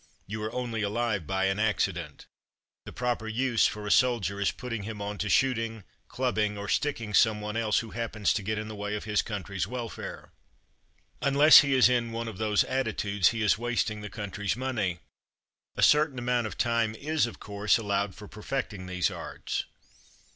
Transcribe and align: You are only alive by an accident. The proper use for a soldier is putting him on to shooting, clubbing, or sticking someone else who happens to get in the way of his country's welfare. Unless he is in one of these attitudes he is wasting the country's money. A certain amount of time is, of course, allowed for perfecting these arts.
You 0.25 0.41
are 0.41 0.51
only 0.51 0.81
alive 0.81 1.27
by 1.27 1.45
an 1.45 1.59
accident. 1.59 2.25
The 2.85 2.91
proper 2.91 3.27
use 3.27 3.67
for 3.67 3.85
a 3.85 3.91
soldier 3.91 4.41
is 4.41 4.49
putting 4.49 4.81
him 4.81 4.99
on 4.99 5.19
to 5.19 5.29
shooting, 5.29 5.83
clubbing, 6.07 6.57
or 6.57 6.67
sticking 6.67 7.13
someone 7.13 7.55
else 7.55 7.81
who 7.81 7.91
happens 7.91 8.33
to 8.33 8.41
get 8.41 8.57
in 8.57 8.67
the 8.67 8.73
way 8.73 8.95
of 8.95 9.03
his 9.03 9.21
country's 9.21 9.67
welfare. 9.67 10.31
Unless 11.21 11.59
he 11.59 11.75
is 11.75 11.87
in 11.87 12.11
one 12.11 12.27
of 12.27 12.39
these 12.39 12.63
attitudes 12.63 13.27
he 13.29 13.43
is 13.43 13.59
wasting 13.59 14.01
the 14.01 14.09
country's 14.09 14.57
money. 14.57 15.01
A 15.75 15.83
certain 15.83 16.17
amount 16.17 16.47
of 16.47 16.57
time 16.57 16.95
is, 16.95 17.27
of 17.27 17.39
course, 17.39 17.77
allowed 17.77 18.15
for 18.15 18.27
perfecting 18.27 18.87
these 18.87 19.11
arts. 19.11 19.65